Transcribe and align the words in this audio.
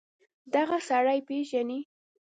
دغه 0.53 0.77
سړى 0.87 1.19
پېژنې. 1.27 1.79